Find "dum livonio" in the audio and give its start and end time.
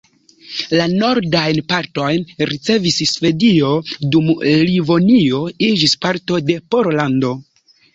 4.17-5.47